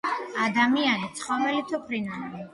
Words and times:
ადამიანი, 0.45 1.11
ცხოველი 1.21 1.63
თუ 1.69 1.83
ფრინველი. 1.87 2.45